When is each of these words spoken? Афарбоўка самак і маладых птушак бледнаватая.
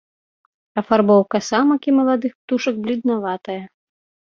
Афарбоўка 0.81 1.41
самак 1.49 1.81
і 1.91 1.95
маладых 1.99 2.33
птушак 2.41 2.75
бледнаватая. 2.89 3.61